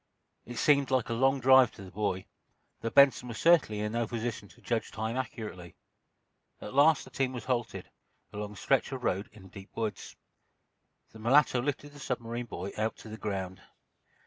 [0.47, 2.25] It seemed like a long drive to the boy,
[2.81, 5.75] though Benson was certainly in no position to judge time accurately.
[6.59, 7.87] At last the team was halted,
[8.33, 10.15] along a stretch of road in a deep woods.
[11.11, 13.61] The mulatto lifted the submarine boy out to the ground.